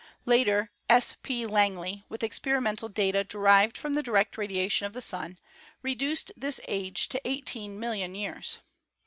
Later, 0.25 0.71
S. 0.89 1.15
P. 1.21 1.45
Langley, 1.45 2.05
with 2.09 2.23
experimental 2.23 2.89
data 2.89 3.23
derived 3.23 3.77
from 3.77 3.93
the 3.93 4.01
direct 4.01 4.35
radiation 4.35 4.87
of 4.87 4.93
the 4.93 4.99
Sun, 4.99 5.37
reduced 5.83 6.31
this 6.35 6.59
age 6.67 7.07
to 7.09 7.21
eighteen 7.23 7.79
million 7.79 8.15
years. 8.15 8.57